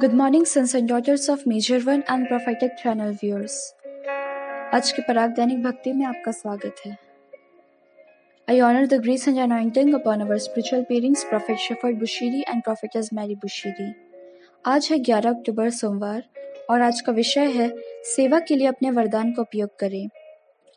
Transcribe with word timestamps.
Good 0.00 0.12
morning 0.12 0.44
sons 0.46 0.74
and 0.74 0.88
daughters 0.88 1.28
of 1.30 1.40
major 1.48 1.78
one 1.78 2.02
and 2.10 2.26
prophetic 2.28 2.70
channel 2.72 3.10
viewers 3.12 3.74
आज 4.74 4.92
के 4.92 5.02
पराग 5.02 5.30
दैनिक 5.30 5.62
भक्ति 5.62 5.92
में 5.92 6.06
आपका 6.06 6.32
स्वागत 6.32 6.76
है। 6.86 6.96
I 8.48 8.60
honour 8.60 8.86
the 8.86 8.94
grace 8.94 9.28
and 9.28 9.38
anointing 9.38 9.94
upon 9.94 10.20
our 10.20 10.38
spiritual 10.38 10.82
parents 10.82 11.24
prophet 11.24 11.56
shepherd 11.56 11.98
Bushiri 11.98 12.40
and 12.40 12.62
prophetess 12.62 13.12
Mary 13.12 13.34
Bushiri 13.34 13.92
आज 14.66 14.88
है 14.92 14.98
11 14.98 15.30
अक्टूबर 15.30 15.70
सोमवार 15.70 16.24
और 16.70 16.82
आज 16.82 17.00
का 17.00 17.12
विषय 17.12 17.50
है, 17.50 17.70
सेवा 18.04 18.40
के 18.40 18.56
लिए 18.56 18.66
अपने 18.66 18.90
वरदान 18.90 19.32
का 19.32 19.42
उपयोग 19.42 19.78
करें। 19.78 20.08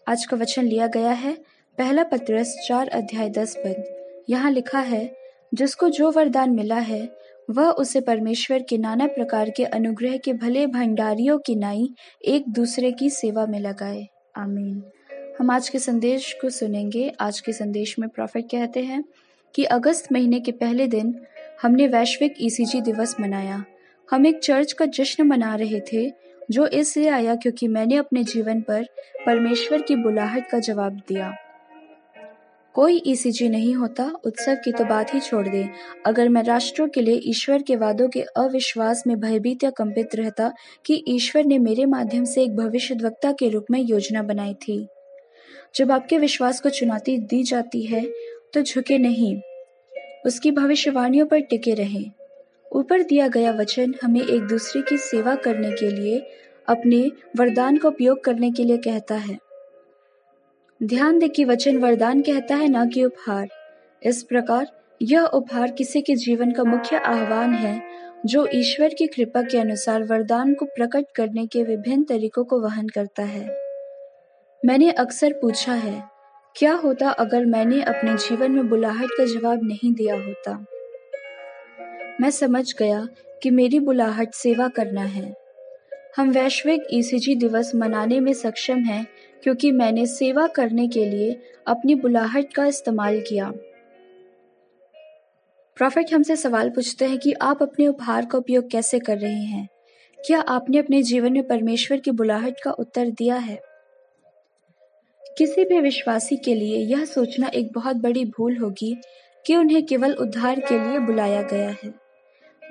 आज 0.07 0.25
का 0.25 0.37
वचन 0.37 0.65
लिया 0.65 0.87
गया 0.87 1.11
है, 1.11 1.37
पहला 1.77 2.03
पत्रस 2.03 2.55
चार 2.67 2.87
अध्याय 2.87 3.29
दस 3.29 3.57
पद। 3.57 3.83
यहाँ 4.29 4.51
लिखा 4.51 4.79
है, 4.79 5.15
जिसको 5.53 5.89
जो 5.89 6.11
वरदान 6.11 6.49
मिला 6.49 6.75
है 6.75 7.22
वह 7.49 7.69
उसे 7.69 8.01
परमेश्वर 8.01 8.61
के 8.61 8.77
नाना 8.77 9.07
प्रकार 9.07 9.49
के 9.49 9.65
अनुग्रह 9.65 10.17
के 10.17 10.33
भले 10.33 10.67
भंडारियों 10.67 11.39
की 11.39 11.55
नाई 11.55 11.89
एक 12.25 12.49
दूसरे 12.49 12.91
की 12.91 13.09
सेवा 13.09 13.45
में 13.45 13.59
लगाए। 13.59 14.07
आमीन। 14.37 14.83
हम 15.39 15.51
आज 15.51 15.69
के 15.69 15.79
संदेश 15.79 16.37
को 16.41 16.49
सुनेंगे। 16.49 17.13
आज 17.19 17.39
के 17.39 17.53
संदेश 17.53 17.99
में 17.99 18.09
प्रॉफिट 18.09 18.45
कहते 18.45 18.79
हैं 18.79 19.03
कि 19.55 19.63
अगस्त 19.63 20.11
महीने 20.11 20.39
के 20.39 20.51
पहले 20.51 20.87
दिन 20.87 21.19
हमने 21.61 21.87
वैश्विक 21.87 22.35
ईसीजी 22.41 22.81
दिवस 22.81 23.15
मनाया। 23.19 23.65
हम 24.11 24.25
एक 24.25 24.39
चर्च 24.39 24.73
का 24.73 24.85
जश्न 24.85 25.23
मना 25.23 25.55
रहे 25.55 25.79
थे, 25.79 26.11
जो 26.51 26.67
इसलिए 26.67 27.09
आया 27.09 27.35
क्योंकि 27.35 27.67
मैंने 27.67 27.95
अपने 27.95 28.23
जीवन 28.23 28.61
पर 28.61 28.83
परमेश्वर 29.25 29.81
की 29.81 29.95
बुलाहट 29.95 30.49
का 30.49 30.59
जवाब 30.59 30.93
दिया। 30.93 31.35
कोई 32.73 33.01
ईसीजी 33.07 33.47
नहीं 33.49 33.73
होता, 33.75 34.11
उत्सव 34.25 34.55
की 34.55 34.71
तो 34.71 34.85
बात 34.85 35.13
ही 35.13 35.19
छोड़ 35.19 35.47
दे। 35.47 35.69
अगर 36.05 36.29
मैं 36.29 36.43
राष्ट्रों 36.43 36.87
के 36.87 37.01
लिए 37.01 37.21
ईश्वर 37.23 37.61
के 37.61 37.75
वादों 37.75 38.07
के 38.09 38.21
अविश्वास 38.21 39.03
में 39.07 39.19
भयभीत 39.19 39.63
या 39.63 39.69
कंपित 39.69 40.15
रहता 40.15 40.51
कि 40.85 41.03
ईश्वर 41.07 41.45
ने 41.45 41.59
मेरे 41.59 41.85
माध्यम 41.85 42.25
से 42.25 42.43
एक 42.43 42.55
भविष्य 42.55 42.95
वक्ता 42.95 43.31
के 43.31 43.49
रूप 43.49 43.65
में 43.71 43.79
योजना 43.79 44.23
बनाई 44.23 44.53
थी। 44.53 44.87
जब 45.75 45.91
आपके 45.91 46.17
विश्वास 46.17 46.59
को 46.61 46.69
चुनौती 46.69 47.17
दी 47.17 47.43
जाती 47.43 47.81
है 47.81 48.05
तो 48.53 48.61
झुके 48.61 48.97
नहीं। 48.97 49.35
उसकी 50.25 50.51
भविष्यवाणियों 50.51 51.25
पर 51.25 51.39
टिके 51.39 51.73
रहें। 51.73 52.11
ऊपर 52.71 53.03
दिया 53.03 53.27
गया 53.27 53.51
वचन 53.51 53.93
हमें 54.03 54.21
एक 54.21 54.41
दूसरे 54.41 54.81
की 54.81 54.97
सेवा 54.97 55.35
करने 55.35 55.71
के 55.71 55.91
लिए, 55.91 56.19
अपने 56.67 57.11
वरदान 57.37 57.77
का 57.77 57.89
उपयोग 57.89 58.23
करने 58.23 58.51
के 58.51 58.63
लिए 58.63 58.77
कहता 58.77 59.15
है। 59.15 59.37
ध्यान 60.83 61.19
दे 61.19 61.27
कि 61.27 61.45
वचन 61.45 61.77
वरदान 61.77 62.21
कहता 62.21 62.55
है 62.55 62.67
ना 62.67 62.85
कि 62.85 63.03
उपहार। 63.05 63.47
इस 64.03 64.23
प्रकार, 64.23 64.67
यह 65.01 65.21
उपहार 65.21 65.71
किसी 65.71 66.01
के 66.01 66.15
जीवन 66.15 66.51
का 66.51 66.63
मुख्य 66.63 66.97
आह्वान 66.97 67.53
है, 67.53 67.81
जो 68.25 68.47
ईश्वर 68.53 68.89
की 68.93 69.07
कृपा 69.07 69.41
के 69.41 69.57
अनुसार 69.57 70.03
वरदान 70.03 70.53
को 70.53 70.65
प्रकट 70.65 71.05
करने 71.15 71.47
के 71.47 71.63
विभिन्न 71.63 72.03
तरीकों 72.03 72.43
को 72.43 72.59
वहन 72.61 72.87
करता 72.87 73.23
है। 73.23 73.57
मैंने 74.65 74.91
अक्सर 74.91 75.33
पूछा 75.33 75.73
है, 75.73 76.03
क्या 76.55 76.73
होता 76.73 77.09
अगर 77.09 77.45
मैंने 77.45 77.81
अपने 77.81 78.13
जीवन 78.13 78.51
में 78.51 78.69
बुलाहट 78.69 79.09
का 79.17 79.25
जवाब 79.25 79.59
नहीं 79.63 79.93
दिया 79.93 80.15
होता? 80.15 80.65
मैं 82.21 82.29
समझ 82.29 82.73
गया 82.79 83.07
कि 83.43 83.49
मेरी 83.49 83.79
बुलाहट 83.79 84.33
सेवा 84.33 84.67
करना 84.67 85.03
है। 85.03 85.33
हम 86.17 86.29
वैश्विक 86.29 86.83
ईसीजी 86.91 87.35
दिवस 87.35 87.71
मनाने 87.75 88.19
में 88.19 88.33
सक्षम 88.33 88.79
हैं 88.79 89.07
क्योंकि 89.43 89.71
मैंने 89.71 90.05
सेवा 90.05 90.47
करने 90.47 90.87
के 90.87 91.05
लिए 91.05 91.41
अपनी 91.67 91.95
बुलाहट 91.95 92.53
का 92.53 92.65
इस्तेमाल 92.65 93.21
किया। 93.21 93.51
प्रॉफिट 95.75 96.13
हमसे 96.13 96.35
सवाल 96.35 96.69
पूछते 96.69 97.05
हैं 97.05 97.17
कि 97.17 97.33
आप 97.33 97.63
अपने 97.63 97.87
उपहार 97.87 98.25
का 98.25 98.37
उपयोग 98.37 98.69
कैसे 98.69 98.99
कर 98.99 99.17
रहे 99.17 99.43
हैं? 99.43 99.69
क्या 100.25 100.39
आपने 100.39 100.77
अपने 100.77 101.03
जीवन 101.03 101.33
में 101.33 101.47
परमेश्वर 101.47 101.99
की 101.99 102.11
बुलाहट 102.11 102.55
का 102.63 102.71
उत्तर 102.71 103.09
दिया 103.09 103.35
है? 103.35 103.59
किसी 105.37 105.65
भी 105.65 105.79
विश्वासी 105.79 106.37
के 106.37 106.55
लिए 106.55 106.77
यह 106.77 107.05
सोचना 107.05 107.47
एक 107.47 107.73
बहुत 107.73 107.95
बड़ी 107.95 108.25
भूल 108.25 108.57
होगी 108.57 108.97
कि 109.45 109.55
उन्हें 109.55 109.85
केवल 109.85 110.13
उद्धार 110.13 110.59
के 110.59 110.89
लिए 110.89 110.99
बुलाया 110.99 111.41
गया 111.41 111.69
है। 111.69 111.93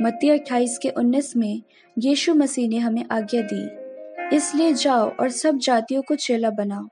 मत्ती 0.03 0.29
अट्ठाईस 0.29 0.79
के 0.79 0.89
उन्नीस 0.89 1.37
में 1.37 1.63
यीशु 1.99 2.35
मसीह 2.35 2.69
ने 2.69 2.79
हमें 2.79 3.05
आज्ञा 3.11 3.43
दी। 3.43 3.82
इसलिए 4.33 4.73
जाओ 4.73 5.11
और 5.11 5.29
सब 5.29 5.59
जातियों 5.59 6.03
को 6.03 6.15
चेला 6.15 6.51
बनाओ। 6.51 6.89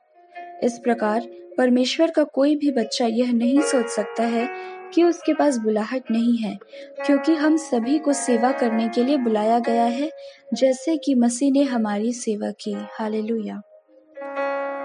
इस 0.64 0.78
प्रकार 0.78 1.20
परमेश्वर 1.58 2.10
का 2.10 2.24
कोई 2.24 2.56
भी 2.56 2.70
बच्चा 2.70 3.06
यह 3.06 3.32
नहीं 3.32 3.60
सोच 3.60 3.86
सकता 3.86 4.22
है 4.22 4.48
कि 4.94 5.02
उसके 5.02 5.34
पास 5.34 5.56
बुलाहट 5.56 6.10
नहीं 6.10 6.36
है, 6.36 6.58
क्योंकि 7.06 7.34
हम 7.34 7.56
सभी 7.56 7.98
को 7.98 8.12
सेवा 8.12 8.52
करने 8.52 8.88
के 8.88 9.04
लिए 9.04 9.16
बुलाया 9.16 9.58
गया 9.58 9.84
है, 9.84 10.10
जैसे 10.54 10.96
कि 10.96 11.14
मसीह 11.14 11.52
ने 11.52 11.62
हमारी 11.62 12.12
सेवा 12.12 12.50
की। 12.50 12.72
हालेलुया। 12.72 13.62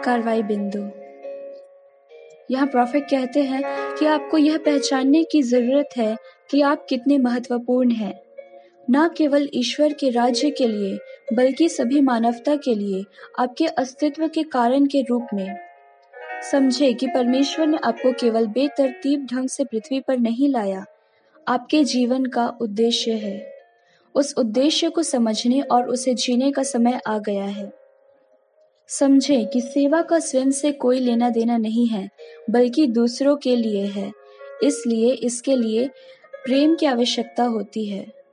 कार्रवाई 0.03 0.43
बिंदु। 0.43 0.89
यहाँ 2.51 2.67
प्रॉफिट 2.67 3.03
कहते 3.03 3.43
हैं 3.43 3.63
कि 3.95 4.05
आपको 4.05 4.37
यह 4.37 4.57
पहचानने 4.57 5.23
की 5.23 5.41
ज़रूरत 5.41 5.89
है 5.97 6.17
कि 6.51 6.61
आप 6.61 6.85
कितने 6.89 7.17
महत्वपूर्ण 7.17 7.91
हैं। 7.91 8.24
न 8.89 9.09
केवल 9.17 9.49
ईश्वर 9.53 9.93
के 9.93 10.09
राज्य 10.09 10.49
के 10.49 10.67
लिए, 10.67 10.99
बल्कि 11.33 11.69
सभी 11.69 12.01
मानवता 12.01 12.55
के 12.55 12.75
लिए, 12.75 13.03
आपके 13.39 13.65
अस्तित्व 13.65 14.27
के 14.27 14.43
कारण 14.43 14.85
के 14.85 15.01
रूप 15.01 15.27
में। 15.33 15.57
समझे 16.51 16.93
कि 16.93 17.07
परमेश्वर 17.07 17.67
ने 17.67 17.77
आपको 17.83 18.11
केवल 18.11 18.47
बेतरतीब 18.47 19.27
ढंग 19.31 19.49
से 19.49 19.63
पृथ्वी 19.63 19.99
पर 19.99 20.17
नहीं 20.17 20.49
लाया। 20.49 20.85
आपके 21.47 21.83
जीवन 21.83 22.25
का 22.25 22.57
उद्देश्य 22.61 23.11
है। 23.11 23.53
उस 24.15 24.33
उद्देश्य 24.37 24.89
को 24.89 25.03
समझने 25.03 25.61
और 25.61 25.89
उसे 25.89 26.13
जीने 26.13 26.51
का 26.51 26.63
समय 26.63 27.01
आ 27.07 27.17
गया 27.17 27.45
है। 27.45 27.73
समझे 28.87 29.45
कि 29.45 29.61
सेवा 29.61 30.01
का 30.01 30.19
स्वयं 30.19 30.51
से 30.51 30.71
कोई 30.71 30.99
लेना 30.99 31.29
देना 31.29 31.57
नहीं 31.57 31.87
है, 31.87 32.09
बल्कि 32.49 32.87
दूसरों 32.87 33.35
के 33.35 33.55
लिए 33.55 33.85
है। 33.85 34.11
इसलिए 34.63 35.11
इसके 35.13 35.55
लिए 35.55 35.87
प्रेम 36.45 36.75
की 36.75 36.85
आवश्यकता 36.85 37.43
होती 37.43 37.85
है। 37.85 38.24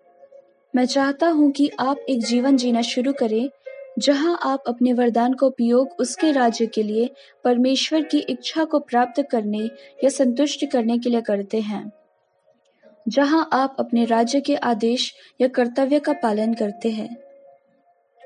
मैं 0.76 0.86
चाहता 0.86 1.28
हूँ 1.28 1.50
कि 1.50 1.70
आप 1.80 1.96
एक 2.08 2.24
जीवन 2.24 2.56
जीना 2.56 2.82
शुरू 2.82 3.12
करें, 3.12 3.50
जहाँ 3.98 4.38
आप 4.42 4.62
अपने 4.66 4.92
वरदान 4.92 5.34
का 5.34 5.46
उपयोग 5.46 5.88
उसके 6.00 6.32
राज्य 6.32 6.66
के 6.66 6.82
लिए, 6.82 7.10
परमेश्वर 7.44 8.02
की 8.02 8.18
इच्छा 8.18 8.64
को 8.64 8.78
प्राप्त 8.78 9.22
करने 9.30 9.64
या 10.04 10.08
संतुष्ट 10.08 10.64
करने 10.72 10.98
के 10.98 11.10
लिए 11.10 11.20
करते 11.20 11.60
हैं। 11.60 11.92
जहाँ 13.08 13.48
आप 13.52 13.76
अपने 13.78 14.04
राज्य 14.04 14.40
के 14.40 14.54
आदेश 14.54 15.14
या 15.40 15.48
कर्तव्य 15.48 15.98
का 15.98 16.12
पालन 16.12 16.54
करते 16.54 16.90
हैं। 16.90 17.16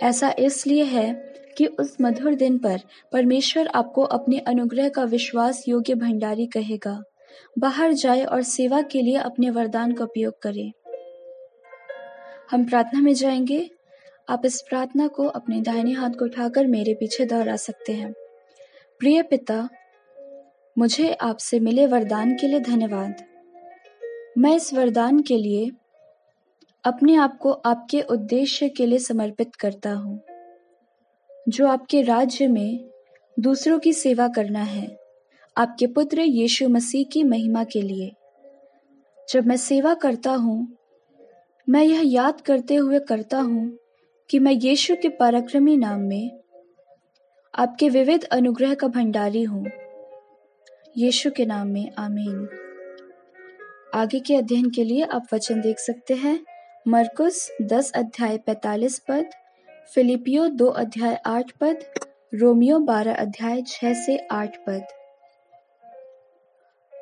ऐसा 0.02 0.34
इसलिए 0.38 0.84
है 0.84 1.34
कि 1.58 1.66
उस 1.66 1.96
मधुर 2.00 2.34
दिन 2.34 2.58
पर 2.58 2.80
परमेश्वर 3.12 3.66
आपको 3.66 4.02
अपने 4.02 4.38
अनुग्रह 4.38 4.88
का 4.88 5.04
विश्वास 5.04 5.64
योग्य 5.68 5.94
भंडारी 5.94 6.46
कहेगा। 6.46 7.02
बाहर 7.58 7.92
जाए 7.92 8.24
और 8.24 8.42
सेवा 8.42 8.82
के 8.82 9.02
लिए 9.02 9.16
अपने 9.16 9.50
वरदान 9.50 9.92
का 9.92 10.04
उपयोग 10.04 10.42
करें। 10.42 10.72
हम 12.50 12.64
प्रार्थना 12.64 13.00
में 13.00 13.14
जाएँगे। 13.14 13.70
आप 14.28 14.42
इस 14.44 14.62
प्रार्थना 14.68 15.08
को 15.08 15.26
अपने 15.26 15.60
दाहिने 15.60 15.92
हाथ 15.92 16.10
को 16.10 16.24
उठाकर 16.24 16.66
मेरे 16.66 16.94
पीछे 16.94 17.24
दोहरा 17.24 17.56
सकते 17.56 17.92
हैं। 17.92 18.12
प्रिय 18.98 19.22
पिता, 19.22 19.68
मुझे 20.78 21.12
आपसे 21.12 21.60
मिले 21.60 21.86
वरदान 21.86 22.34
के 22.34 22.46
लिए 22.46 22.60
धन्यवाद। 22.60 23.24
मैं 24.38 24.56
इस 24.56 24.74
वरदान 24.74 25.20
के 25.20 25.38
लिए 25.38 25.70
अपने 26.84 27.16
आप 27.16 27.38
को 27.38 27.52
आपके 27.52 28.00
उद्देश्य 28.00 28.68
के 28.68 28.86
लिए 28.86 28.98
समर्पित 28.98 29.54
करता 29.54 29.90
हूँ। 29.90 30.20
जो 31.48 31.66
आपके 31.66 32.02
राज्य 32.02 32.46
में 32.46 32.90
दूसरों 33.40 33.78
की 33.78 33.92
सेवा 33.92 34.28
करना 34.28 34.62
है, 34.62 35.00
आपके 35.56 35.86
पुत्र 35.86 36.20
यीशु 36.20 36.68
मसीह 36.68 37.04
की 37.12 37.22
महिमा 37.22 37.64
के 37.64 37.82
लिए। 37.82 38.12
जब 39.30 39.46
मैं 39.46 39.56
सेवा 39.56 39.94
करता 39.94 40.30
हूँ 40.30 40.76
मैं 41.68 41.82
यह 41.82 42.02
याद 42.04 42.40
करते 42.40 42.74
हुए 42.74 42.98
करता 42.98 43.38
हूँ 43.38 43.78
कि 44.30 44.38
मैं 44.38 44.52
यीशु 44.52 44.94
के 44.94 45.08
पराक्रमी 45.08 45.76
नाम 45.76 46.00
में 46.00 46.30
आपके 47.54 47.88
विविध 47.88 48.24
अनुग्रह 48.24 48.74
का 48.74 48.88
भंडारी 48.88 49.42
हूँ। 49.42 49.66
यीशु 50.96 51.30
के 51.30 51.46
नाम 51.46 51.68
में, 51.68 51.90
आमीन। 51.98 52.48
आगे 53.94 54.20
के 54.20 54.36
अध्ययन 54.36 54.70
के 54.70 54.84
लिए 54.84 55.02
आप 55.04 55.26
वचन 55.34 55.60
देख 55.60 55.78
सकते 55.78 56.14
हैं। 56.14 56.44
मरकुस 56.88 57.50
दस 57.62 57.92
अध्याय 57.92 58.38
पैतालीस 58.38 58.98
पद, 58.98 59.30
फिलिपियो 59.94 60.48
दो 60.48 60.66
अध्याय 60.66 61.20
आठ 61.26 61.52
पद, 61.60 61.84
रोमियो 62.34 62.78
बारह 62.78 63.14
अध्याय 63.14 63.62
छह 63.66 63.94
से 63.94 64.16
आठ 64.30 64.56
पद। 64.56 64.86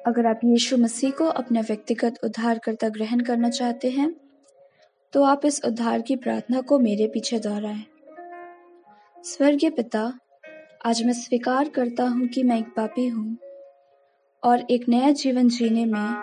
अगर 0.07 0.27
आप 0.27 0.41
यीशु 0.45 0.77
मसीह 0.77 1.11
को 1.11 1.25
अपना 1.25 1.61
व्यक्तिगत 1.61 2.15
उद्धारकर्ता 2.25 2.89
ग्रहण 2.89 3.21
करना 3.21 3.51
चाहते 3.51 3.91
हैं 3.91 4.24
तो 5.15 5.23
आप 5.23 5.45
इस 5.47 5.65
उद्धार 5.65 6.01
की 6.01 6.17
प्रार्थना 6.17 6.61
को 6.61 6.79
मेरे 6.79 7.07
पीछे 7.07 7.39
दोहराएँ। 7.39 7.85
स्वर्गीय 9.25 9.71
पिता, 9.71 10.19
आज 10.87 11.03
मैं 11.05 11.13
स्वीकार 11.13 11.69
करता 11.69 12.05
हूँ 12.05 12.27
कि 12.27 12.43
मैं 12.43 12.59
एक 12.59 12.69
पापी 12.69 13.07
हूँ 13.07 13.37
और 14.43 14.67
एक 14.71 14.89
नया 14.89 15.11
जीवन 15.11 15.49
जीने 15.49 15.85
में 15.85 16.17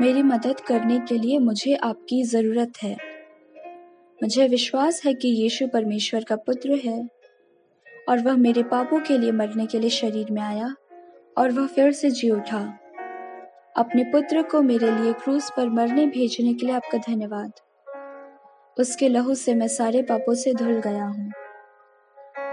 मेरी 0.00 0.22
मदद 0.22 0.60
करने 0.60 0.98
के 0.98 1.18
लिए 1.18 1.38
मुझे 1.38 1.74
आपकी 1.74 2.22
ज़रूरत 2.24 2.72
है। 2.82 2.96
मुझे 4.22 4.48
विश्वास 4.48 5.02
है 5.04 5.14
कि 5.14 5.28
यीशु 5.28 5.66
परमेश्वर 5.66 6.24
का 6.24 6.36
पुत्र 6.36 6.80
है 6.84 7.08
और 8.08 8.18
वह 8.18 8.36
मेरे 8.36 8.62
पापों 8.62 9.00
के 9.00 9.18
लिए 9.18 9.32
मरने 9.32 9.66
के 9.66 9.78
लिए 9.78 9.90
शरीर 9.90 10.30
में 10.30 10.42
आया 10.42 10.74
और 11.38 11.50
वह 11.50 11.66
फिर 11.66 11.92
से 11.92 12.10
जी 12.10 12.30
उठा। 12.30 12.78
अपने 13.76 14.04
पुत्र 14.04 14.42
को 14.42 14.62
मेरे 14.62 15.02
लिए 15.02 15.12
क्रूस 15.12 15.50
पर 15.56 15.68
मरने 15.68 16.06
भेजने 16.06 16.54
के 16.54 16.66
लिए 16.66 16.74
आपका 16.74 16.98
धन्यवाद। 16.98 17.52
उसके 18.76 19.08
लहू 19.08 19.34
से 19.34 19.54
मैं 19.54 19.68
सारे 19.68 20.02
पापों 20.02 20.34
से 20.34 20.54
धुल 20.54 20.80
गया 20.80 21.04
हूँ। 21.04 21.32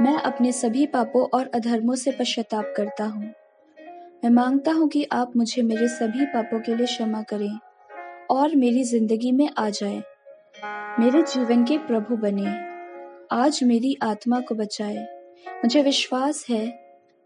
मैं 0.01 0.15
अपने 0.15 0.51
सभी 0.51 0.85
पापों 0.85 1.27
और 1.33 1.49
अधर्मों 1.55 1.95
से 1.95 2.11
पश्चाताप 2.11 2.73
करता 2.77 3.05
हूँ। 3.05 3.23
मैं 4.23 4.29
माँगता 4.29 4.71
हूँ 4.71 4.87
कि 4.87 5.03
आप 5.11 5.31
मुझे 5.37 5.61
मेरे 5.61 5.87
सभी 5.87 6.25
पापों 6.25 6.59
के 6.59 6.75
लिए 6.75 6.85
क्षमा 6.85 7.21
करें 7.21 7.57
और 8.29 8.55
मेरी 8.55 8.83
ज़िंदगी 8.83 9.31
में 9.31 9.49
आ 9.57 9.69
जाए। 9.69 10.01
मेरे 10.99 11.21
जीवन 11.21 11.63
के 11.63 11.77
प्रभु 11.77 12.17
बने। 12.17 12.55
आज 13.31 13.59
मेरी 13.63 13.97
आत्मा 14.03 14.39
को 14.39 14.55
बचाए। 14.55 15.07
मुझे 15.47 15.81
विश्वास 15.81 16.45
है 16.49 16.65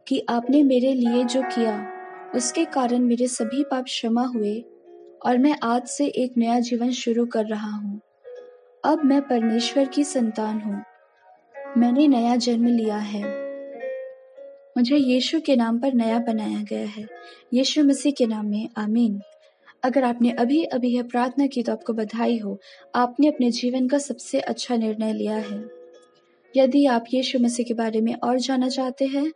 कि 0.08 0.26
आपने 0.30 0.64
मेरे 0.64 0.94
लिए 0.94 1.24
जो 1.24 1.42
किया, 1.42 1.92
उसके 2.36 2.66
कारण 2.66 3.00
मेरे 3.00 3.28
सभी 3.28 3.64
पाप 3.64 3.84
क्षमा 3.84 4.26
हुए 4.26 4.60
और 5.26 5.38
मैं 5.38 5.56
आज 5.64 5.88
से 5.88 6.06
एक 6.06 6.34
नया 6.38 6.60
जीवन 6.60 6.92
शुरू 6.92 7.26
कर 7.26 7.46
रहा 7.46 7.76
हूँ। 7.76 8.02
अब 8.86 9.04
मैं 9.04 9.22
परमेश्वर 9.22 9.86
की 9.86 10.04
संतान 10.04 10.60
हूँ। 10.60 10.84
मैंने 11.78 12.08
नया 12.08 12.36
जन्म 12.36 12.68
लिया 12.68 12.98
है। 12.98 13.24
मुझे 14.78 14.98
यीशु 14.98 15.40
के 15.40 15.56
नाम 15.56 15.80
पर 15.80 15.94
नया 15.94 16.20
बनाया 16.20 16.64
गया 16.64 16.88
है। 16.88 17.06
यीशु 17.54 17.84
मसीह 17.84 18.12
के 18.12 18.26
नाम 18.26 18.46
में, 18.46 18.70
आमीन। 18.78 19.22
अगर 19.84 20.04
आपने 20.04 20.32
अभी 20.32 20.64
अभी 20.64 20.88
यह 20.88 21.04
प्रार्थना 21.04 21.48
की 21.48 21.64
तो 21.64 21.72
आपको 21.72 21.94
बधाई 21.94 22.38
हो। 22.38 22.58
आपने 22.96 23.28
अपने 23.28 23.52
जीवन 23.52 23.88
का 23.88 23.98
सबसे 23.98 24.40
अच्छा 24.40 24.76
निर्णय 24.76 25.14
लिया 25.14 25.36
है। 25.36 25.70
यदि 26.58 26.86
आप 26.86 27.06
यीशु 27.14 27.40
मसीह 27.40 27.66
के 27.66 27.74
बारे 27.74 28.02
में 28.02 28.16
और 28.16 28.40
जानना 28.40 28.70
चाहते 28.70 29.06
हैं, 29.06 29.32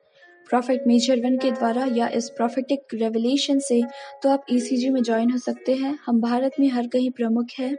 प्रॉफिट 0.50 0.88
मेजर 0.88 1.19
वन 1.19 1.38
के 1.38 1.51
द्वारा 1.51 1.86
या 1.86 2.07
इस 2.07 2.30
प्रॉफिटिक 2.30 2.81
रेवलेशन 2.94 3.60
से 3.60 3.81
तो 4.24 4.30
आप 4.30 4.46
ईसीजी 4.51 4.90
में 4.90 5.04
ज्वाइन 5.04 5.31
हो 5.31 5.38
सकते 5.38 5.75
हैं। 5.75 6.00
हम 6.06 6.22
भारत 6.22 6.51
में 6.60 6.69
हर 6.69 6.88
कहीं 6.88 7.12
प्रमुख 7.12 7.48
हैं। 7.60 7.78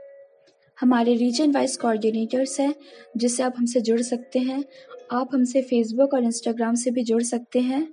हमारे 0.81 1.15
रीजन 1.15 1.53
वाइज 1.53 1.77
कोऑर्डिनेटर्स 1.77 2.61
हैं, 2.61 2.75
जिससे 3.17 3.43
आप 3.43 3.55
हमसे 3.59 3.81
जुड़ 3.81 4.01
सकते 4.01 4.39
हैं। 4.39 4.65
आप 5.13 5.29
हमसे 5.35 5.63
फेसबुक 5.63 6.15
और 6.15 6.25
इंस्टाग्राम 6.25 6.75
से 6.75 6.91
भी 6.91 7.03
जुड़ 7.03 7.23
सकते 7.23 7.61
हैं। 7.61 7.93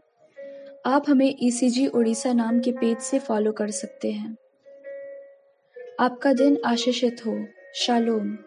आप 0.86 1.04
हमें 1.10 1.36
ईसीजी 1.42 1.82
जी 1.82 1.88
उड़ीसा 1.88 2.34
नाम 2.34 2.60
के 2.60 2.72
पेज 2.72 2.98
से 2.98 3.20
फॉलो 3.20 3.52
कर 3.52 3.72
सकते 3.72 4.12
हैं। 4.12 4.38
आपका 6.00 6.34
दिन 6.34 6.58
आशीषित 6.66 7.26
हो। 7.26 7.46
शालोम 7.76 8.38